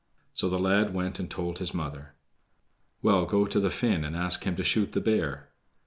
So 0.33 0.49
the 0.49 0.57
lad 0.57 0.95
went 0.95 1.19
and 1.19 1.29
told 1.29 1.59
his 1.59 1.75
mother. 1.75 2.15
"Well, 3.03 3.25
go 3.27 3.45
to 3.45 3.59
the 3.59 3.69
Finn 3.69 4.03
and 4.03 4.15
ask 4.15 4.45
him 4.45 4.55
to 4.55 4.63
shoot 4.63 4.93
the 4.93 4.99
bear." 4.99 5.49